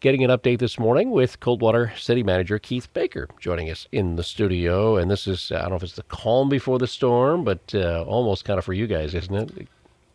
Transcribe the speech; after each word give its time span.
getting 0.00 0.24
an 0.24 0.30
update 0.30 0.58
this 0.58 0.78
morning 0.78 1.10
with 1.10 1.40
Coldwater 1.40 1.92
City 1.96 2.22
Manager 2.22 2.58
Keith 2.58 2.90
Baker 2.94 3.28
joining 3.38 3.70
us 3.70 3.86
in 3.92 4.16
the 4.16 4.22
studio. 4.22 4.96
And 4.96 5.10
this 5.10 5.26
is, 5.26 5.52
I 5.52 5.60
don't 5.60 5.70
know 5.70 5.76
if 5.76 5.82
it's 5.82 5.92
the 5.92 6.02
calm 6.04 6.48
before 6.48 6.78
the 6.78 6.86
storm, 6.86 7.44
but 7.44 7.60
uh, 7.74 8.02
almost 8.04 8.46
kind 8.46 8.58
of 8.58 8.64
for 8.64 8.72
you 8.72 8.86
guys, 8.86 9.14
isn't 9.14 9.34
it? 9.34 9.68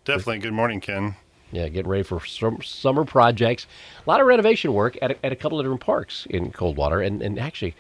Definitely. 0.04 0.40
Good 0.40 0.54
morning, 0.54 0.82
Ken. 0.82 1.16
Yeah, 1.52 1.70
getting 1.70 1.90
ready 1.90 2.04
for 2.04 2.20
some 2.26 2.64
summer 2.64 3.06
projects. 3.06 3.68
A 4.06 4.10
lot 4.10 4.20
of 4.20 4.26
renovation 4.26 4.74
work 4.74 4.98
at 5.04 5.12
a, 5.12 5.26
at 5.26 5.32
a 5.32 5.36
couple 5.36 5.60
of 5.60 5.66
different 5.66 5.82
parks 5.82 6.26
in 6.32 6.52
Coldwater. 6.52 7.02
And, 7.02 7.22
and 7.22 7.40
actually, 7.40 7.76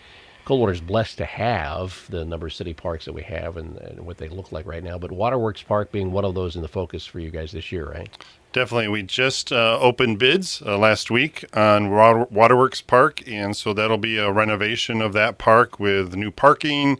Coldwater 0.45 0.73
is 0.73 0.81
blessed 0.81 1.17
to 1.17 1.25
have 1.25 2.05
the 2.09 2.23
number 2.23 2.45
of 2.45 2.53
city 2.53 2.73
parks 2.73 3.05
that 3.05 3.13
we 3.13 3.23
have 3.23 3.57
and, 3.57 3.77
and, 3.77 4.05
what 4.05 4.17
they 4.17 4.29
look 4.29 4.51
like 4.51 4.67
right 4.67 4.83
now. 4.83 4.97
But 4.97 5.11
Waterworks 5.11 5.63
Park 5.63 5.91
being 5.91 6.11
one 6.11 6.23
of 6.23 6.35
those 6.35 6.55
in 6.55 6.61
the 6.61 6.67
focus 6.67 7.05
for 7.05 7.19
you 7.19 7.31
guys 7.31 7.51
this 7.51 7.71
year, 7.71 7.89
right? 7.89 8.09
Definitely. 8.53 8.87
We 8.87 9.01
just 9.03 9.51
uh, 9.51 9.79
opened 9.81 10.19
bids 10.19 10.61
uh, 10.63 10.77
last 10.77 11.09
week 11.09 11.43
on 11.53 11.89
Water- 11.89 12.27
Waterworks 12.29 12.79
Park, 12.79 13.27
and 13.27 13.57
so 13.57 13.73
that'll 13.73 13.97
be 13.97 14.17
a 14.17 14.31
renovation 14.31 15.01
of 15.01 15.13
that 15.13 15.39
park 15.39 15.79
with 15.79 16.15
new 16.15 16.29
parking, 16.31 16.99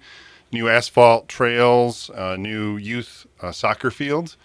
new 0.51 0.67
asphalt 0.67 1.27
trails, 1.27 2.09
uh, 2.09 2.35
new 2.37 2.77
youth 2.77 3.27
uh, 3.41 3.51
soccer 3.51 3.91
fields. 3.91 4.37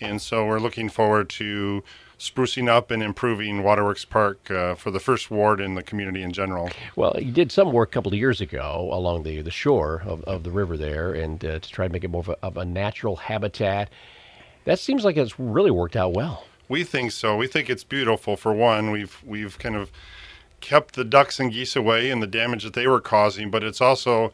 And 0.00 0.22
so 0.22 0.46
we're 0.46 0.60
looking 0.60 0.88
forward 0.88 1.28
to 1.30 1.82
sprucing 2.18 2.68
up 2.68 2.90
and 2.90 3.02
improving 3.02 3.62
Waterworks 3.62 4.04
Park 4.04 4.50
uh, 4.50 4.74
for 4.74 4.90
the 4.90 5.00
first 5.00 5.30
ward 5.30 5.60
and 5.60 5.76
the 5.76 5.82
community 5.82 6.22
in 6.22 6.32
general. 6.32 6.70
Well, 6.96 7.16
you 7.18 7.32
did 7.32 7.50
some 7.52 7.72
work 7.72 7.90
a 7.90 7.92
couple 7.92 8.12
of 8.12 8.18
years 8.18 8.40
ago 8.40 8.88
along 8.92 9.24
the, 9.24 9.42
the 9.42 9.50
shore 9.50 10.02
of, 10.06 10.22
of 10.24 10.44
the 10.44 10.50
river 10.50 10.76
there 10.76 11.12
and 11.12 11.44
uh, 11.44 11.58
to 11.58 11.70
try 11.70 11.86
to 11.86 11.92
make 11.92 12.04
it 12.04 12.08
more 12.08 12.20
of 12.20 12.28
a, 12.28 12.36
of 12.42 12.56
a 12.56 12.64
natural 12.64 13.16
habitat. 13.16 13.90
That 14.64 14.78
seems 14.78 15.04
like 15.04 15.16
it's 15.16 15.38
really 15.38 15.70
worked 15.70 15.96
out 15.96 16.12
well. 16.12 16.46
We 16.68 16.84
think 16.84 17.12
so. 17.12 17.36
We 17.36 17.46
think 17.46 17.68
it's 17.68 17.84
beautiful. 17.84 18.36
For 18.36 18.52
one, 18.52 18.90
we've 18.90 19.22
we've 19.24 19.58
kind 19.58 19.76
of 19.76 19.92
kept 20.60 20.94
the 20.94 21.04
ducks 21.04 21.38
and 21.38 21.52
geese 21.52 21.76
away 21.76 22.10
and 22.10 22.22
the 22.22 22.26
damage 22.26 22.64
that 22.64 22.72
they 22.72 22.86
were 22.86 23.00
causing, 23.00 23.50
but 23.50 23.62
it's 23.62 23.82
also 23.82 24.32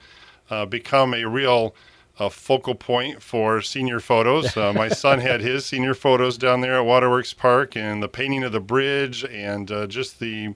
uh, 0.49 0.65
become 0.65 1.13
a 1.13 1.25
real 1.25 1.75
a 2.21 2.29
focal 2.29 2.75
point 2.75 3.23
for 3.23 3.63
senior 3.63 3.99
photos. 3.99 4.55
Uh, 4.55 4.73
my 4.75 4.89
son 4.89 5.19
had 5.29 5.41
his 5.41 5.65
senior 5.65 5.95
photos 5.95 6.37
down 6.37 6.61
there 6.61 6.77
at 6.77 6.85
Waterworks 6.85 7.33
Park, 7.33 7.75
and 7.77 8.03
the 8.03 8.09
painting 8.09 8.45
of 8.45 8.53
the 8.53 8.61
bridge, 8.61 9.25
and 9.25 9.71
uh, 9.73 9.87
just 9.87 10.21
the 10.21 10.55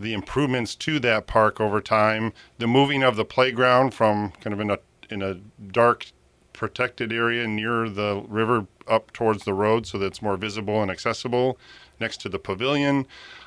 the 0.00 0.12
improvements 0.12 0.74
to 0.76 1.00
that 1.00 1.26
park 1.26 1.60
over 1.60 1.80
time. 1.80 2.32
The 2.58 2.66
moving 2.66 3.02
of 3.02 3.16
the 3.16 3.24
playground 3.24 3.94
from 3.94 4.32
kind 4.40 4.52
of 4.52 4.60
in 4.60 4.70
a 4.70 4.78
in 5.08 5.22
a 5.22 5.34
dark 5.34 6.10
protected 6.52 7.12
area 7.12 7.46
near 7.46 7.88
the 7.88 8.24
river 8.26 8.66
up 8.88 9.12
towards 9.12 9.44
the 9.44 9.54
road 9.54 9.86
so 9.86 9.96
that 9.98 10.06
it's 10.06 10.20
more 10.20 10.36
visible 10.36 10.82
and 10.82 10.90
accessible 10.90 11.56
next 12.00 12.20
to 12.20 12.28
the 12.28 12.38
pavilion 12.38 13.06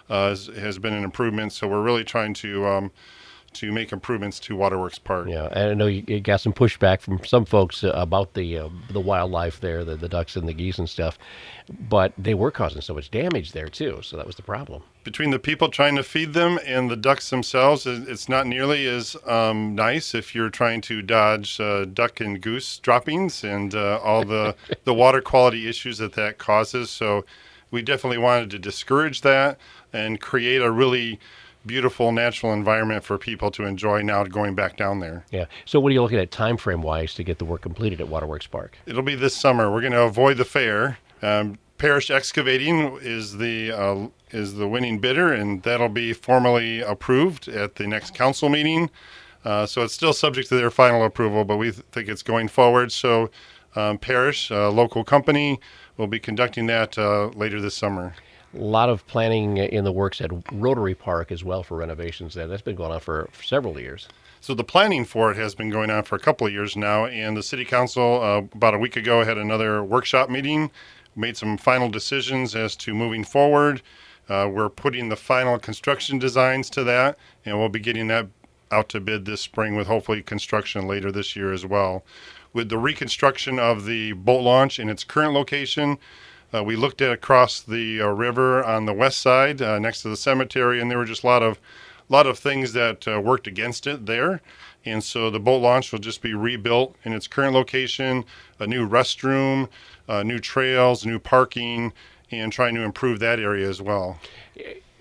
uh, 0.10 0.30
has, 0.30 0.48
has, 0.48 0.80
been 0.80 0.94
an 0.94 1.04
improvement. 1.04 1.52
So 1.52 1.68
we're 1.68 1.82
really 1.82 2.06
trying 2.06 2.34
to 2.36 2.66
um, 2.66 2.92
to 3.54 3.72
make 3.72 3.92
improvements 3.92 4.40
to 4.40 4.56
Waterworks 4.56 5.00
Park. 5.00 5.28
Yeah, 5.28 5.48
and 5.52 5.72
I 5.72 5.74
know 5.74 5.88
you, 5.88 6.20
got 6.22 6.42
some 6.42 6.54
pushback 6.54 7.02
from 7.02 7.24
some 7.26 7.46
folks 7.46 7.84
uh, 7.84 7.92
about 7.94 8.34
the 8.34 8.58
uh, 8.58 8.70
the 8.90 9.00
wildlife 9.00 9.60
there, 9.60 9.84
the, 9.84 9.96
the 9.96 10.08
ducks 10.08 10.36
and 10.36 10.48
the 10.48 10.54
geese 10.54 10.80
and 10.80 10.90
stuff, 10.90 11.18
but 11.90 12.14
they 12.18 12.34
were 12.34 12.52
causing 12.52 12.82
so 12.82 12.94
much 12.94 13.12
damage 13.12 13.52
there 13.52 13.68
too. 13.68 14.00
So 14.02 14.18
that 14.18 14.26
was 14.26 14.36
the 14.36 14.42
problem. 14.42 14.84
Between 15.04 15.32
the 15.32 15.40
people 15.40 15.70
trying 15.70 15.96
to 15.96 16.04
feed 16.04 16.34
them 16.34 16.60
and 16.66 16.90
the 16.90 16.96
ducks 16.96 17.30
themselves, 17.30 17.86
it's 17.86 18.30
not 18.30 18.48
nearly 18.48 18.86
as 18.88 19.18
um, 19.26 19.76
nice 19.76 20.14
if 20.14 20.34
you're 20.34 20.50
trying 20.50 20.82
to 20.82 21.02
dodge 21.02 21.60
uh, 21.60 21.86
duck 21.86 22.22
and 22.22 22.42
goose 22.42 22.78
droppings 22.78 23.44
and 23.44 23.76
uh, 23.76 24.00
all 24.04 24.24
the 24.24 24.56
the 24.86 24.94
water 24.94 25.22
quality 25.22 25.68
issues 25.68 25.98
that 25.98 26.14
that 26.14 26.38
causes. 26.38 26.90
So 26.90 27.26
we 27.70 27.82
definitely 27.82 28.18
wanted 28.18 28.50
to 28.52 28.60
discourage 28.60 29.22
that 29.22 29.58
and 29.94 30.22
create 30.22 30.62
a 30.62 30.72
really 30.72 31.20
beautiful 31.66 32.12
natural 32.12 32.54
environment 32.54 33.04
for 33.04 33.18
people 33.18 33.52
to 33.52 33.64
enjoy 33.66 34.02
now 34.02 34.24
going 34.24 34.56
back 34.56 34.78
down 34.78 35.00
there. 35.00 35.26
Yeah. 35.32 35.46
So 35.66 35.80
what 35.80 35.90
are 35.90 35.94
you 35.94 36.02
looking 36.02 36.20
at 36.20 36.32
time 36.32 36.58
frame 36.58 36.82
wise 36.82 37.14
to 37.16 37.24
get 37.24 37.40
the 37.40 37.46
work 37.46 37.62
completed 37.62 38.02
at 38.02 38.08
Waterworks 38.08 38.48
Park? 38.48 38.78
It'll 38.86 39.04
be 39.04 39.16
this 39.16 39.36
summer. 39.36 39.72
We're 39.72 39.82
going 39.82 39.94
to 39.94 40.02
avoid 40.02 40.38
the 40.38 40.46
fair. 40.46 40.98
Um, 41.22 41.58
Parish 41.78 42.12
Excavating 42.12 43.00
is 43.02 43.38
the 43.38 43.72
uh, 43.72 44.08
is 44.30 44.56
the 44.56 44.68
winning 44.68 45.00
bidder, 45.00 45.34
and 45.34 45.64
that'll 45.64 45.90
be 45.90 46.14
formally 46.14 46.80
approved 46.80 47.48
at 47.48 47.76
the 47.76 47.88
next 47.88 48.14
council 48.14 48.50
meeting. 48.50 48.90
Uh, 49.44 49.66
so 49.66 49.82
it's 49.82 49.94
still 49.94 50.14
subject 50.14 50.50
to 50.50 50.56
their 50.56 50.70
final 50.70 51.04
approval, 51.04 51.44
but 51.44 51.58
we 51.58 51.72
th- 51.72 51.84
think 51.92 52.08
it's 52.08 52.22
going 52.22 52.48
forward. 52.48 52.92
So 52.92 53.32
um, 53.76 53.98
Parish, 53.98 54.52
a 54.52 54.70
local 54.70 55.04
company, 55.04 55.60
will 55.98 56.06
be 56.06 56.20
conducting 56.20 56.68
that 56.68 56.98
uh, 56.98 57.30
later 57.30 57.60
this 57.60 57.76
summer 57.76 58.14
a 58.54 58.58
lot 58.58 58.90
of 58.90 59.06
planning 59.08 59.58
in 59.58 59.84
the 59.84 59.92
works 59.92 60.22
at 60.22 60.32
Rotary 60.52 60.96
Park 60.96 61.32
as 61.32 61.44
well 61.44 61.64
for 61.64 61.78
renovations 61.78 62.34
there. 62.34 62.48
That's 62.48 62.62
been 62.62 62.76
going 62.76 62.92
on 62.92 63.00
for, 63.00 63.30
for 63.32 63.44
several 63.44 63.80
years. 63.80 64.08
So 64.42 64.54
the 64.54 64.64
planning 64.64 65.06
for 65.06 65.32
it 65.32 65.38
has 65.38 65.56
been 65.56 65.70
going 65.70 65.90
on 65.90 66.04
for 66.04 66.16
a 66.16 66.20
couple 66.20 66.48
of 66.48 66.54
years 66.54 66.76
now, 66.76 67.06
and 67.06 67.38
the 67.38 67.44
city 67.44 67.64
council 67.64 68.22
uh, 68.22 68.38
about 68.56 68.74
a 68.74 68.80
week 68.80 68.96
ago 68.96 69.24
had 69.24 69.38
another 69.38 69.84
workshop 69.84 70.30
meeting, 70.30 70.72
made 71.16 71.38
some 71.38 71.58
final 71.58 71.90
decisions 71.90 72.56
as 72.56 72.76
to 72.78 72.94
moving 72.94 73.24
forward. 73.24 73.82
Uh, 74.28 74.50
we're 74.52 74.70
putting 74.70 75.10
the 75.10 75.16
final 75.16 75.60
construction 75.60 76.18
designs 76.18 76.70
to 76.72 76.84
that, 76.84 77.18
and 77.46 77.60
we'll 77.60 77.70
be 77.70 77.80
getting 77.80 78.08
that 78.08 78.28
out 78.72 78.90
to 78.90 79.00
bid 79.00 79.26
this 79.26 79.42
spring 79.42 79.76
with 79.76 79.88
hopefully 79.88 80.24
construction 80.24 80.88
later 80.88 81.12
this 81.12 81.36
year 81.36 81.52
as 81.54 81.66
well. 81.66 82.04
With 82.54 82.70
the 82.70 82.78
reconstruction 82.78 83.60
of 83.60 83.86
the 83.86 84.14
boat 84.14 84.42
launch 84.42 84.80
in 84.80 84.90
its 84.90 85.04
current 85.04 85.34
location, 85.34 85.98
uh, 86.54 86.64
we 86.64 86.76
looked 86.76 87.02
at 87.02 87.12
across 87.12 87.62
the 87.62 88.02
uh, 88.02 88.08
river 88.08 88.64
on 88.64 88.86
the 88.86 88.94
west 88.94 89.22
side, 89.22 89.62
uh, 89.62 89.80
next 89.80 90.02
to 90.02 90.10
the 90.10 90.18
cemetery, 90.18 90.82
and 90.82 90.90
there 90.90 90.98
were 90.98 91.06
just 91.06 91.24
a 91.24 91.28
lot 91.28 91.44
of, 91.44 91.60
lot 92.10 92.28
of 92.28 92.38
things 92.38 92.74
that 92.74 93.08
uh, 93.08 93.20
worked 93.20 93.48
against 93.48 93.88
it 93.88 94.06
there. 94.06 94.42
And 94.84 95.04
so 95.04 95.30
the 95.30 95.40
boat 95.40 95.62
launch 95.62 95.92
will 95.92 96.00
just 96.00 96.22
be 96.22 96.34
rebuilt 96.34 96.96
in 97.04 97.14
its 97.14 97.28
current 97.28 97.54
location, 97.54 98.26
a 98.60 98.68
new 98.68 98.88
restroom, 98.88 99.70
uh, 100.10 100.24
new 100.24 100.40
trails, 100.40 101.06
new 101.06 101.20
parking, 101.20 101.94
and 102.32 102.52
trying 102.52 102.76
to 102.76 102.82
improve 102.82 103.20
that 103.20 103.40
area 103.40 103.70
as 103.70 103.82
well. 103.82 104.18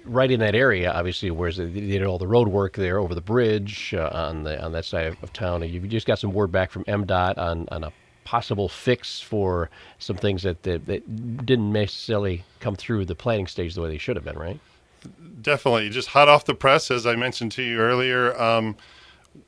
Right 0.04 0.30
in 0.30 0.40
that 0.40 0.54
area, 0.54 0.92
obviously, 0.92 1.30
where 1.30 1.52
they 1.52 1.68
did 1.68 2.04
all 2.04 2.18
the 2.18 2.26
road 2.26 2.48
work 2.48 2.74
there 2.76 2.98
over 2.98 3.14
the 3.14 3.20
bridge 3.20 3.94
uh, 3.94 4.10
on 4.12 4.44
the 4.44 4.62
on 4.62 4.72
that 4.72 4.84
side 4.84 5.16
of, 5.22 5.32
town. 5.32 5.62
You've 5.68 5.88
just 5.88 6.06
got 6.06 6.18
some 6.18 6.32
word 6.32 6.50
back 6.50 6.70
from 6.70 6.84
MDOT 6.84 7.38
on, 7.38 7.68
on 7.70 7.84
a 7.84 7.92
possible 8.24 8.68
fix 8.68 9.20
for 9.20 9.70
some 9.98 10.16
things 10.16 10.42
that, 10.42 10.62
that, 10.62 10.86
that 10.86 11.46
didn't 11.46 11.72
necessarily 11.72 12.44
come 12.60 12.76
through 12.76 13.04
the 13.04 13.14
planning 13.14 13.46
stage 13.46 13.74
the 13.74 13.80
way 13.80 13.88
they 13.88 13.98
should 13.98 14.16
have 14.16 14.24
been, 14.24 14.38
right? 14.38 14.60
Definitely. 15.40 15.88
Just 15.90 16.08
hot 16.08 16.28
off 16.28 16.44
the 16.44 16.54
press, 16.54 16.90
as 16.90 17.06
I 17.06 17.16
mentioned 17.16 17.52
to 17.52 17.62
you 17.62 17.78
earlier, 17.78 18.38
um, 18.40 18.76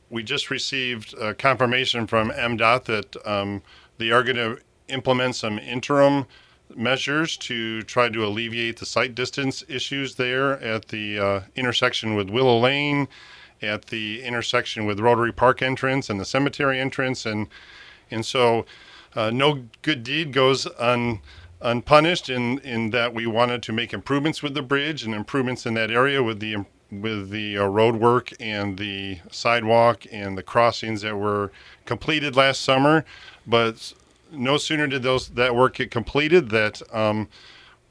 we 0.09 0.23
just 0.23 0.51
received 0.51 1.15
confirmation 1.39 2.07
from 2.07 2.31
MDOT 2.31 2.85
that 2.85 3.27
um, 3.27 3.63
they 3.99 4.11
are 4.11 4.23
going 4.23 4.37
to 4.37 4.59
implement 4.89 5.37
some 5.37 5.59
interim 5.59 6.27
measures 6.77 7.37
to 7.37 7.83
try 7.83 8.09
to 8.09 8.25
alleviate 8.25 8.79
the 8.79 8.87
sight 8.87 9.15
distance 9.15 9.65
issues 9.69 10.15
there 10.15 10.53
at 10.63 10.89
the 10.89 11.19
uh, 11.19 11.41
intersection 11.55 12.15
with 12.15 12.31
Willow 12.31 12.59
Lane, 12.59 13.09
at 13.61 13.87
the 13.87 14.23
intersection 14.23 14.87
with 14.87 15.01
Rotary 15.01 15.33
Park 15.33 15.63
entrance 15.63 16.11
and 16.11 16.19
the 16.19 16.25
cemetery 16.25 16.81
entrance, 16.81 17.27
and 17.27 17.49
and 18.13 18.25
so, 18.25 18.67
uh, 19.15 19.31
no 19.31 19.65
good 19.83 20.03
deed 20.05 20.33
goes 20.33 20.67
un, 20.79 21.21
unpunished 21.61 22.29
in, 22.29 22.59
in 22.61 22.91
that 22.91 23.15
we 23.15 23.27
wanted 23.27 23.63
to 23.65 23.73
make 23.73 23.93
improvements 23.93 24.43
with 24.43 24.55
the 24.55 24.63
bridge 24.63 25.05
and 25.05 25.15
improvements 25.15 25.67
in 25.67 25.75
that 25.75 25.91
area 25.91 26.23
with 26.23 26.41
the 26.41 26.65
with 26.91 27.31
the 27.31 27.57
uh, 27.57 27.65
road 27.65 27.97
work 27.97 28.33
and 28.39 28.77
the 28.77 29.19
sidewalk 29.31 30.05
and 30.13 30.37
the 30.37 30.43
crossings 30.43 31.01
that 31.01 31.17
were 31.17 31.51
completed 31.87 32.37
last 32.37 32.61
summer. 32.61 33.05
But 33.47 33.95
no 34.31 34.59
sooner 34.59 34.87
did 34.87 35.03
those 35.03 35.31
that 35.31 35.57
work 35.57 35.77
get 35.77 35.91
completed 35.91 36.51
that 36.51 36.83
um, 36.95 37.29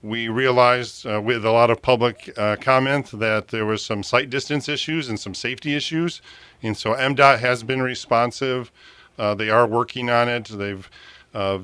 we 0.04 0.28
realized 0.28 1.06
uh, 1.06 1.22
with 1.22 1.46
a 1.46 1.52
lot 1.52 1.70
of 1.70 1.82
public 1.82 2.32
uh, 2.38 2.56
comment 2.60 3.12
that 3.20 3.50
there 3.50 3.66
was 3.66 3.84
some 3.84 4.04
sight 4.04 4.30
distance 4.30 4.70
issues 4.70 5.10
and 5.10 5.20
some 5.20 5.36
safety 5.36 5.76
issues. 5.76 6.22
And 6.64 6.78
so 6.78 6.94
MDOT 6.94 7.40
has 7.40 7.64
been 7.64 7.82
responsive. 7.82 8.72
Uh, 9.18 9.34
they 9.36 9.50
are 9.50 9.68
working 9.68 10.10
on 10.10 10.30
it. 10.30 10.46
They've, 10.46 10.90
uh, 11.34 11.60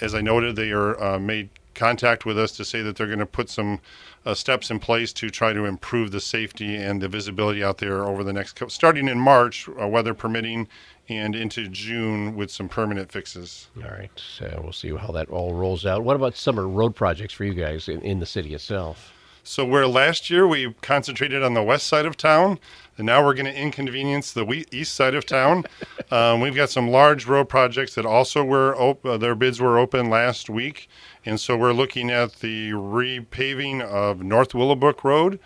as 0.00 0.14
I 0.14 0.20
noted, 0.20 0.56
they 0.56 0.70
are 0.70 1.00
uh, 1.02 1.18
made 1.18 1.50
contact 1.74 2.26
with 2.26 2.38
us 2.38 2.52
to 2.52 2.64
say 2.64 2.82
that 2.82 2.96
they're 2.96 3.06
going 3.06 3.18
to 3.20 3.26
put 3.26 3.48
some 3.48 3.80
uh, 4.26 4.34
steps 4.34 4.70
in 4.70 4.80
place 4.80 5.12
to 5.12 5.30
try 5.30 5.52
to 5.52 5.64
improve 5.64 6.10
the 6.10 6.20
safety 6.20 6.74
and 6.74 7.00
the 7.00 7.08
visibility 7.08 7.62
out 7.62 7.78
there 7.78 8.04
over 8.04 8.24
the 8.24 8.32
next, 8.32 8.54
co- 8.54 8.68
starting 8.68 9.08
in 9.08 9.18
March, 9.18 9.68
uh, 9.80 9.86
weather 9.86 10.12
permitting, 10.12 10.66
and 11.08 11.34
into 11.34 11.68
June 11.68 12.36
with 12.36 12.50
some 12.50 12.68
permanent 12.68 13.10
fixes. 13.10 13.68
All 13.76 13.90
right, 13.90 14.10
so 14.16 14.60
we'll 14.62 14.72
see 14.72 14.94
how 14.94 15.12
that 15.12 15.30
all 15.30 15.54
rolls 15.54 15.86
out. 15.86 16.04
What 16.04 16.16
about 16.16 16.36
summer 16.36 16.68
road 16.68 16.94
projects 16.94 17.32
for 17.32 17.44
you 17.44 17.54
guys 17.54 17.88
in, 17.88 18.02
in 18.02 18.18
the 18.18 18.26
city 18.26 18.54
itself? 18.54 19.14
So 19.42 19.64
where 19.64 19.86
last 19.86 20.28
year 20.28 20.46
we 20.46 20.74
concentrated 20.82 21.42
on 21.42 21.54
the 21.54 21.62
west 21.62 21.86
side 21.86 22.04
of 22.04 22.18
town, 22.18 22.58
and 22.98 23.06
now 23.06 23.24
we're 23.24 23.34
going 23.34 23.46
to 23.46 23.56
inconvenience 23.56 24.32
the 24.32 24.66
east 24.70 24.94
side 24.94 25.14
of 25.14 25.24
town. 25.24 25.64
um, 26.10 26.40
we've 26.40 26.54
got 26.54 26.68
some 26.68 26.88
large 26.90 27.26
road 27.26 27.48
projects 27.48 27.94
that 27.94 28.04
also 28.04 28.44
were 28.44 28.76
op- 28.76 29.06
uh, 29.06 29.16
their 29.16 29.34
bids 29.34 29.60
were 29.60 29.78
open 29.78 30.10
last 30.10 30.50
week, 30.50 30.88
and 31.24 31.40
so 31.40 31.56
we're 31.56 31.72
looking 31.72 32.10
at 32.10 32.40
the 32.40 32.70
repaving 32.72 33.80
of 33.80 34.22
North 34.22 34.54
Willowbrook 34.54 35.04
Road. 35.04 35.38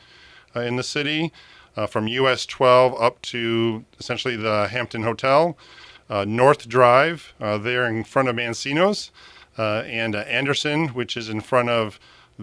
uh, 0.56 0.60
in 0.60 0.76
the 0.76 0.82
city, 0.82 1.32
uh, 1.76 1.86
from 1.86 2.06
US 2.08 2.46
12 2.46 3.00
up 3.00 3.22
to 3.22 3.84
essentially 3.98 4.36
the 4.36 4.68
Hampton 4.68 5.02
Hotel, 5.02 5.56
uh, 6.10 6.24
North 6.26 6.68
Drive 6.68 7.32
uh, 7.40 7.58
there 7.58 7.86
in 7.86 8.04
front 8.04 8.28
of 8.28 8.36
Mancino's, 8.36 9.10
uh, 9.58 9.82
and 9.86 10.14
Anderson, 10.14 10.88
which 10.88 11.16
is 11.16 11.28
in 11.28 11.40
front 11.40 11.68
of 11.70 11.98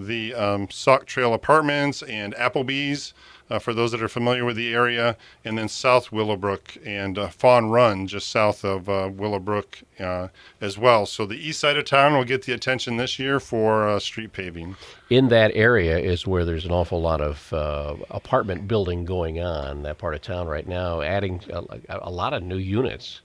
the 0.07 0.33
um, 0.33 0.69
Sauk 0.69 1.05
Trail 1.05 1.33
Apartments 1.33 2.01
and 2.03 2.33
Applebee's 2.35 3.13
uh, 3.49 3.59
for 3.59 3.73
those 3.73 3.91
that 3.91 4.01
are 4.01 4.07
familiar 4.07 4.45
with 4.45 4.55
the 4.55 4.73
area, 4.73 5.17
and 5.43 5.57
then 5.57 5.67
South 5.67 6.11
Willowbrook 6.11 6.77
and 6.85 7.17
uh, 7.17 7.29
Fawn 7.29 7.69
Run, 7.69 8.07
just 8.07 8.29
south 8.29 8.63
of 8.63 8.87
uh, 8.87 9.09
Willowbrook 9.11 9.79
uh, 9.99 10.27
as 10.61 10.77
well. 10.77 11.05
So 11.05 11.25
the 11.25 11.35
east 11.35 11.59
side 11.59 11.77
of 11.77 11.85
town 11.85 12.13
will 12.13 12.23
get 12.23 12.43
the 12.43 12.53
attention 12.53 12.97
this 12.97 13.17
year 13.17 13.39
for 13.39 13.87
uh, 13.87 13.99
street 13.99 14.33
paving. 14.33 14.75
In 15.09 15.29
that 15.29 15.51
area 15.55 15.97
is 15.97 16.27
where 16.27 16.45
there's 16.45 16.65
an 16.65 16.71
awful 16.71 17.01
lot 17.01 17.21
of 17.21 17.51
uh, 17.51 17.95
apartment 18.11 18.67
building 18.67 19.05
going 19.05 19.39
on, 19.41 19.83
that 19.83 19.97
part 19.97 20.13
of 20.13 20.21
town 20.21 20.47
right 20.47 20.67
now, 20.67 21.01
adding 21.01 21.41
a, 21.51 21.99
a 22.03 22.11
lot 22.11 22.33
of 22.33 22.43
new 22.43 22.57
units. 22.57 23.21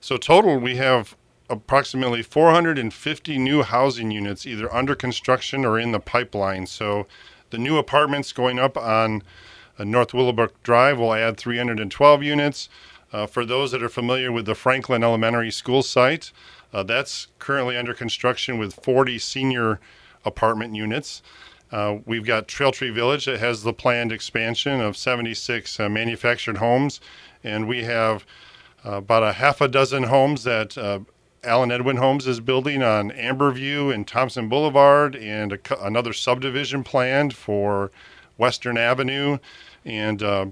So 0.00 0.16
total, 0.16 0.58
we 0.58 0.76
have 0.76 1.16
approximately 1.48 2.22
450 2.22 3.38
new 3.38 3.62
housing 3.62 4.10
units 4.10 4.46
either 4.46 4.72
under 4.74 4.94
construction 4.94 5.64
or 5.64 5.78
in 5.78 5.92
the 5.92 6.00
pipeline. 6.00 6.66
So 6.66 7.06
the 7.50 7.58
new 7.58 7.78
apartments 7.78 8.32
going 8.32 8.58
up 8.58 8.76
on 8.76 9.22
uh, 9.78 9.84
North 9.84 10.12
Willowbrook 10.12 10.62
Drive 10.62 10.98
will 10.98 11.14
add 11.14 11.36
312 11.36 12.22
units. 12.22 12.68
Uh, 13.12 13.26
for 13.26 13.44
those 13.44 13.70
that 13.70 13.82
are 13.82 13.88
familiar 13.88 14.32
with 14.32 14.46
the 14.46 14.54
Franklin 14.54 15.04
Elementary 15.04 15.50
School 15.50 15.82
site, 15.82 16.32
uh, 16.72 16.82
that's 16.82 17.28
currently 17.38 17.76
under 17.76 17.94
construction 17.94 18.58
with 18.58 18.74
40 18.82 19.18
senior 19.18 19.80
apartment 20.24 20.74
units. 20.74 21.22
Uh, 21.70 21.98
we've 22.04 22.24
got 22.24 22.48
Trail 22.48 22.72
Tree 22.72 22.90
Village 22.90 23.26
that 23.26 23.40
has 23.40 23.62
the 23.62 23.72
planned 23.72 24.12
expansion 24.12 24.80
of 24.80 24.96
76 24.96 25.78
uh, 25.78 25.88
manufactured 25.88 26.58
homes, 26.58 27.00
and 27.42 27.68
we 27.68 27.84
have 27.84 28.26
uh, 28.84 28.96
about 28.96 29.22
a 29.22 29.32
half 29.34 29.60
a 29.60 29.68
dozen 29.68 30.04
homes 30.04 30.44
that 30.44 30.76
Allen 31.44 31.70
Edwin 31.70 31.96
Homes 31.96 32.26
is 32.26 32.40
building 32.40 32.82
on 32.82 33.10
Amberview 33.10 33.92
and 33.94 34.06
Thompson 34.06 34.48
Boulevard, 34.48 35.16
and 35.16 35.52
a, 35.52 35.84
another 35.84 36.12
subdivision 36.12 36.84
planned 36.84 37.34
for 37.34 37.90
Western 38.36 38.76
Avenue. 38.76 39.38
And 39.84 40.22
uh, 40.22 40.46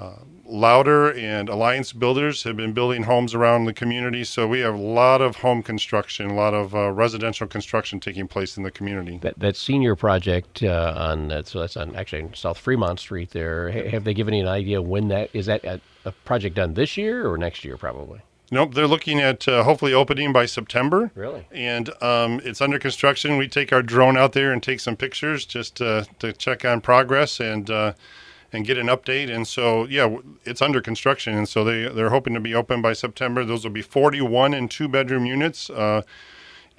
uh, 0.00 0.14
Louder 0.46 1.12
and 1.12 1.48
Alliance 1.48 1.92
Builders 1.92 2.42
have 2.44 2.56
been 2.56 2.72
building 2.72 3.02
homes 3.02 3.34
around 3.34 3.66
the 3.66 3.74
community. 3.74 4.24
So 4.24 4.48
we 4.48 4.60
have 4.60 4.74
a 4.74 4.78
lot 4.78 5.20
of 5.20 5.36
home 5.36 5.62
construction, 5.62 6.30
a 6.30 6.34
lot 6.34 6.54
of 6.54 6.74
uh, 6.74 6.90
residential 6.90 7.46
construction 7.46 8.00
taking 8.00 8.26
place 8.26 8.56
in 8.56 8.62
the 8.62 8.70
community. 8.70 9.18
That, 9.18 9.38
that 9.38 9.56
senior 9.56 9.94
project 9.94 10.62
uh, 10.62 10.94
on 10.96 11.30
uh, 11.30 11.42
so 11.42 11.60
that's 11.60 11.76
on 11.76 11.94
actually 11.96 12.30
South 12.34 12.58
Fremont 12.58 12.98
Street. 12.98 13.30
There, 13.30 13.70
have 13.90 14.04
they 14.04 14.14
given 14.14 14.32
you 14.32 14.42
an 14.42 14.48
idea 14.48 14.80
when 14.80 15.08
that 15.08 15.30
is 15.34 15.46
that 15.46 15.64
a, 15.64 15.80
a 16.06 16.12
project 16.12 16.56
done 16.56 16.74
this 16.74 16.96
year 16.96 17.28
or 17.28 17.36
next 17.36 17.64
year? 17.64 17.76
Probably. 17.76 18.20
Nope, 18.50 18.74
they're 18.74 18.88
looking 18.88 19.20
at 19.20 19.46
uh, 19.46 19.62
hopefully 19.62 19.94
opening 19.94 20.32
by 20.32 20.46
September. 20.46 21.12
Really? 21.14 21.46
And 21.52 21.90
um, 22.02 22.40
it's 22.42 22.60
under 22.60 22.80
construction. 22.80 23.36
We 23.36 23.46
take 23.46 23.72
our 23.72 23.82
drone 23.82 24.16
out 24.16 24.32
there 24.32 24.52
and 24.52 24.60
take 24.60 24.80
some 24.80 24.96
pictures 24.96 25.46
just 25.46 25.80
uh, 25.80 26.04
to 26.18 26.32
check 26.32 26.64
on 26.64 26.80
progress 26.80 27.38
and 27.38 27.70
uh, 27.70 27.92
and 28.52 28.66
get 28.66 28.76
an 28.76 28.88
update. 28.88 29.32
And 29.32 29.46
so, 29.46 29.84
yeah, 29.84 30.16
it's 30.44 30.60
under 30.60 30.80
construction, 30.80 31.36
and 31.36 31.48
so 31.48 31.62
they 31.62 31.88
they're 31.88 32.10
hoping 32.10 32.34
to 32.34 32.40
be 32.40 32.54
open 32.54 32.82
by 32.82 32.92
September. 32.92 33.44
Those 33.44 33.62
will 33.64 33.70
be 33.70 33.82
41 33.82 34.52
and 34.52 34.68
two 34.68 34.88
bedroom 34.88 35.26
units, 35.26 35.70
uh, 35.70 36.02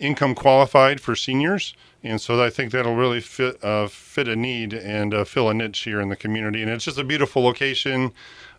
income 0.01 0.35
qualified 0.35 0.99
for 0.99 1.15
seniors. 1.15 1.73
And 2.03 2.19
so 2.19 2.43
I 2.43 2.49
think 2.49 2.71
that'll 2.71 2.95
really 2.95 3.21
fit 3.21 3.63
uh, 3.63 3.87
fit 3.87 4.27
a 4.27 4.35
need 4.35 4.73
and 4.73 5.13
uh, 5.13 5.23
fill 5.23 5.49
a 5.49 5.53
niche 5.53 5.83
here 5.83 6.01
in 6.01 6.09
the 6.09 6.15
community. 6.15 6.61
And 6.61 6.71
it's 6.71 6.85
just 6.85 6.97
a 6.97 7.03
beautiful 7.03 7.43
location 7.43 8.11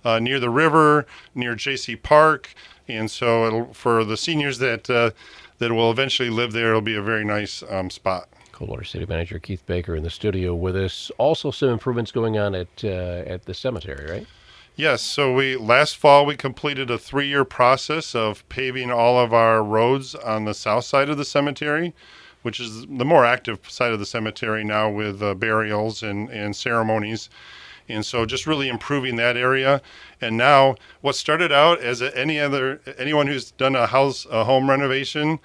near 0.05 0.41
the 0.41 0.50
river, 0.50 1.06
near 1.35 1.55
J.C. 1.55 1.97
Park. 1.97 2.55
And 2.89 3.11
so 3.11 3.71
for 3.73 4.05
the 4.05 4.17
seniors 4.17 4.59
that 4.59 4.89
uh, 4.89 5.11
that 5.59 5.73
will 5.73 5.91
eventually 5.91 6.31
live 6.31 6.53
there, 6.53 6.71
it'll 6.71 6.81
be 6.81 6.97
a 6.97 7.03
very 7.03 7.25
nice 7.25 7.62
um, 7.69 7.91
spot. 7.91 8.29
Coldwater 8.53 8.85
City 8.85 9.06
Manager 9.06 9.39
Keith 9.39 9.65
Baker 9.67 9.97
in 9.97 10.03
the 10.03 10.11
studio 10.11 10.55
with 10.55 10.77
us. 10.77 11.11
Also, 11.19 11.50
some 11.50 11.71
improvements 11.71 12.12
going 12.12 12.39
on 12.39 12.55
at 12.55 12.85
uh, 12.85 13.23
at 13.27 13.44
the 13.44 13.55
cemetery, 13.55 14.11
right? 14.11 14.27
Yes. 14.75 15.03
So 15.03 15.35
we 15.35 15.57
last 15.57 15.97
fall 15.97 16.25
we 16.25 16.37
completed 16.37 16.91
a 16.91 16.99
three-year 16.99 17.45
process 17.45 18.15
of 18.15 18.49
paving 18.49 18.91
all 18.91 19.19
of 19.19 19.33
our 19.33 19.63
roads 19.63 20.15
on 20.15 20.45
the 20.45 20.55
south 20.55 20.85
side 20.85 21.11
of 21.11 21.19
the 21.19 21.25
cemetery, 21.25 21.95
which 22.43 22.59
is 22.59 22.87
the 22.87 23.05
more 23.05 23.25
active 23.25 23.59
side 23.71 23.93
of 23.93 23.99
the 23.99 24.07
cemetery 24.07 24.65
now 24.65 24.89
with 24.91 25.23
uh, 25.23 25.35
burials 25.35 26.03
and 26.03 26.31
and 26.31 26.57
ceremonies. 26.57 27.29
And 27.93 28.05
so 28.05 28.27
just 28.27 28.47
really 28.47 28.69
improving 28.69 29.17
that 29.17 29.37
area. 29.37 29.81
And 30.21 30.37
now 30.37 30.77
what 31.00 31.15
started 31.15 31.53
out 31.53 31.81
as 31.81 32.03
any 32.03 32.41
other, 32.41 32.81
anyone 32.99 33.27
who's 33.27 33.50
done 33.53 33.77
a 33.77 33.87
house, 33.87 34.27
a 34.31 34.44
home 34.44 34.71
renovation, 34.71 35.39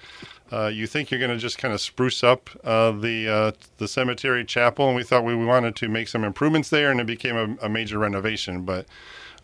uh, 0.50 0.66
you 0.66 0.86
think 0.86 1.10
you're 1.10 1.20
going 1.20 1.30
to 1.30 1.36
just 1.36 1.58
kind 1.58 1.74
of 1.74 1.80
spruce 1.80 2.24
up 2.24 2.48
uh, 2.64 2.90
the 2.92 3.28
uh, 3.28 3.52
the 3.76 3.86
cemetery 3.86 4.44
chapel, 4.44 4.86
and 4.86 4.96
we 4.96 5.02
thought 5.02 5.24
we 5.24 5.36
wanted 5.36 5.76
to 5.76 5.88
make 5.88 6.08
some 6.08 6.24
improvements 6.24 6.70
there, 6.70 6.90
and 6.90 7.00
it 7.00 7.06
became 7.06 7.36
a, 7.36 7.66
a 7.66 7.68
major 7.68 7.98
renovation. 7.98 8.64
But 8.64 8.86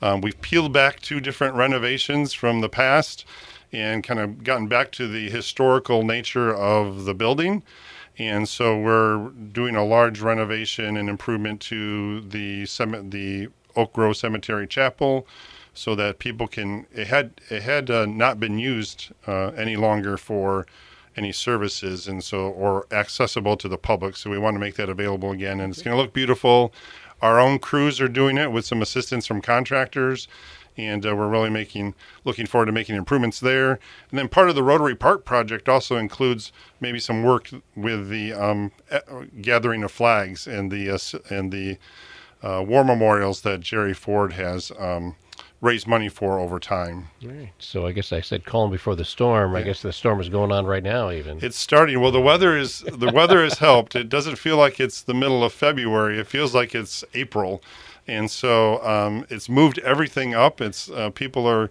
um, 0.00 0.22
we've 0.22 0.40
peeled 0.40 0.72
back 0.72 1.00
two 1.00 1.20
different 1.20 1.56
renovations 1.56 2.32
from 2.32 2.62
the 2.62 2.70
past, 2.70 3.26
and 3.70 4.02
kind 4.02 4.18
of 4.18 4.44
gotten 4.44 4.66
back 4.66 4.92
to 4.92 5.06
the 5.06 5.28
historical 5.28 6.04
nature 6.04 6.54
of 6.54 7.04
the 7.04 7.14
building. 7.14 7.62
And 8.18 8.48
so 8.48 8.78
we're 8.78 9.30
doing 9.30 9.74
a 9.74 9.84
large 9.84 10.20
renovation 10.20 10.96
and 10.96 11.08
improvement 11.08 11.60
to 11.62 12.20
the 12.20 12.64
the 12.64 13.48
Oak 13.76 13.92
Grove 13.92 14.16
Cemetery 14.16 14.68
Chapel, 14.68 15.26
so 15.72 15.96
that 15.96 16.20
people 16.20 16.46
can. 16.46 16.86
It 16.92 17.08
had 17.08 17.40
it 17.50 17.62
had 17.62 17.90
uh, 17.90 18.06
not 18.06 18.38
been 18.38 18.58
used 18.58 19.12
uh, 19.26 19.48
any 19.56 19.76
longer 19.76 20.16
for 20.16 20.66
any 21.16 21.32
services, 21.32 22.06
and 22.06 22.22
so 22.22 22.48
or 22.48 22.86
accessible 22.92 23.56
to 23.56 23.68
the 23.68 23.78
public. 23.78 24.16
So 24.16 24.30
we 24.30 24.38
want 24.38 24.54
to 24.54 24.60
make 24.60 24.76
that 24.76 24.88
available 24.88 25.32
again, 25.32 25.60
and 25.60 25.72
it's 25.72 25.82
going 25.82 25.96
to 25.96 26.00
look 26.00 26.12
beautiful. 26.12 26.72
Our 27.20 27.40
own 27.40 27.58
crews 27.58 28.00
are 28.00 28.08
doing 28.08 28.38
it 28.38 28.52
with 28.52 28.66
some 28.66 28.82
assistance 28.82 29.26
from 29.26 29.40
contractors 29.40 30.28
and 30.76 31.06
uh, 31.06 31.14
we're 31.14 31.28
really 31.28 31.50
making 31.50 31.94
looking 32.24 32.46
forward 32.46 32.66
to 32.66 32.72
making 32.72 32.96
improvements 32.96 33.40
there. 33.40 33.78
And 34.10 34.18
then 34.18 34.28
part 34.28 34.48
of 34.48 34.54
the 34.54 34.62
Rotary 34.62 34.94
Park 34.94 35.24
project 35.24 35.68
also 35.68 35.96
includes 35.96 36.52
maybe 36.80 36.98
some 36.98 37.22
work 37.22 37.50
with 37.76 38.08
the 38.08 38.32
um, 38.32 38.72
gathering 39.40 39.82
of 39.82 39.92
flags 39.92 40.46
and 40.46 40.70
the 40.70 40.90
uh, 40.90 40.98
and 41.34 41.52
the 41.52 41.78
uh, 42.42 42.62
war 42.66 42.84
memorials 42.84 43.42
that 43.42 43.60
Jerry 43.60 43.94
Ford 43.94 44.34
has. 44.34 44.72
Um, 44.78 45.16
raised 45.64 45.86
money 45.86 46.10
for 46.10 46.38
over 46.38 46.60
time. 46.60 47.08
Right. 47.24 47.50
So 47.58 47.86
I 47.86 47.92
guess 47.92 48.12
I 48.12 48.20
said 48.20 48.44
calm 48.44 48.70
before 48.70 48.94
the 48.94 49.04
storm. 49.04 49.52
Yeah. 49.52 49.60
I 49.60 49.62
guess 49.62 49.80
the 49.80 49.92
storm 49.92 50.20
is 50.20 50.28
going 50.28 50.52
on 50.52 50.66
right 50.66 50.82
now. 50.82 51.10
Even 51.10 51.38
it's 51.42 51.56
starting. 51.56 52.00
Well, 52.00 52.12
the 52.12 52.20
weather 52.20 52.56
is 52.56 52.80
the 52.80 53.10
weather 53.10 53.42
has 53.42 53.58
helped. 53.58 53.96
It 53.96 54.10
doesn't 54.10 54.36
feel 54.36 54.58
like 54.58 54.78
it's 54.78 55.00
the 55.00 55.14
middle 55.14 55.42
of 55.42 55.52
February. 55.52 56.18
It 56.18 56.26
feels 56.26 56.54
like 56.54 56.74
it's 56.74 57.02
April 57.14 57.62
and 58.06 58.30
so 58.30 58.84
um, 58.84 59.26
it's 59.28 59.48
moved 59.48 59.78
everything 59.80 60.34
up. 60.34 60.60
It's 60.60 60.90
uh, 60.90 61.10
people 61.10 61.46
are 61.46 61.70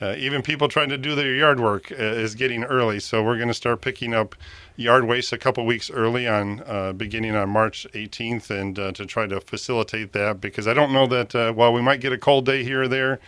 uh, 0.00 0.14
even 0.16 0.42
people 0.42 0.68
trying 0.68 0.88
to 0.88 0.98
do 0.98 1.14
their 1.14 1.34
yard 1.34 1.60
work 1.60 1.92
uh, 1.92 1.96
is 1.96 2.34
getting 2.34 2.64
early. 2.64 3.00
So 3.00 3.22
we're 3.22 3.36
going 3.36 3.48
to 3.48 3.54
start 3.54 3.80
picking 3.80 4.14
up 4.14 4.34
yard 4.76 5.04
waste 5.04 5.32
a 5.32 5.38
couple 5.38 5.66
weeks 5.66 5.90
early 5.90 6.26
on, 6.26 6.62
uh, 6.66 6.92
beginning 6.92 7.36
on 7.36 7.50
March 7.50 7.86
18th, 7.92 8.50
and 8.50 8.78
uh, 8.78 8.92
to 8.92 9.04
try 9.04 9.26
to 9.26 9.40
facilitate 9.40 10.12
that 10.12 10.40
because 10.40 10.66
I 10.66 10.74
don't 10.74 10.92
know 10.92 11.06
that 11.06 11.34
uh, 11.34 11.52
while 11.52 11.72
we 11.72 11.82
might 11.82 12.00
get 12.00 12.12
a 12.12 12.18
cold 12.18 12.46
day 12.46 12.64
here 12.64 12.82
or 12.82 12.88
there. 12.88 13.20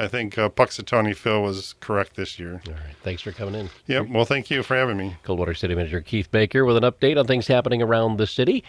I 0.00 0.06
think 0.06 0.38
uh, 0.38 0.48
Punxsutawney 0.48 1.16
Phil 1.16 1.42
was 1.42 1.74
correct 1.80 2.14
this 2.14 2.38
year. 2.38 2.62
All 2.68 2.72
right. 2.72 2.94
Thanks 3.02 3.20
for 3.22 3.32
coming 3.32 3.56
in. 3.56 3.68
Yep. 3.88 4.10
Well, 4.10 4.24
thank 4.24 4.48
you 4.48 4.62
for 4.62 4.76
having 4.76 4.96
me. 4.96 5.16
Coldwater 5.24 5.54
City 5.54 5.74
Manager 5.74 6.00
Keith 6.00 6.30
Baker 6.30 6.64
with 6.64 6.76
an 6.76 6.84
update 6.84 7.18
on 7.18 7.26
things 7.26 7.48
happening 7.48 7.82
around 7.82 8.16
the 8.16 8.26
city. 8.28 8.62